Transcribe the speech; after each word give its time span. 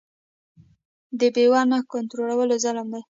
د 1.19 1.21
بیو 1.35 1.55
نه 1.71 1.77
کنټرول 1.93 2.39
ظلم 2.63 2.87
دی. 2.93 2.99